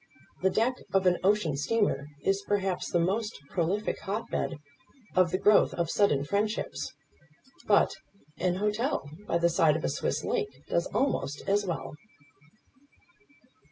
The 0.41 0.49
deck 0.49 0.77
of 0.93 1.05
an 1.05 1.19
ocean 1.23 1.55
steamer 1.55 2.07
is 2.23 2.43
perhaps 2.47 2.89
the 2.89 2.99
most 2.99 3.37
prolific 3.51 3.99
hotbed 3.99 4.55
of 5.15 5.29
the 5.29 5.37
growth 5.37 5.75
of 5.75 5.91
sudden 5.91 6.25
friendships; 6.25 6.91
but 7.67 7.93
an 8.39 8.55
hotel 8.55 9.07
by 9.27 9.37
the 9.37 9.47
side 9.47 9.75
of 9.75 9.83
a 9.83 9.89
Swiss 9.89 10.23
lake 10.23 10.63
does 10.67 10.87
almost 10.87 11.43
as 11.47 11.67
well. 11.67 11.93